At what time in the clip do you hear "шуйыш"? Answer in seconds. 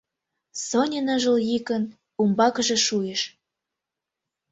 2.85-3.21